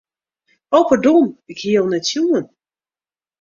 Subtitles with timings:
[0.77, 1.21] O pardon,
[1.51, 2.45] ik hie jo net sjoen.